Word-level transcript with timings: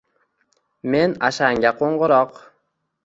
Men 0.95 1.13
Ashanga 1.29 1.73
qo'ng'iroq 1.83 2.33